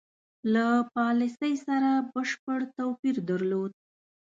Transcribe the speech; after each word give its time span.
له 0.53 0.65
پالیسی 0.95 1.53
سره 1.67 1.89
بشپړ 2.13 2.59
توپیر 2.77 3.15
درلود. 3.29 3.71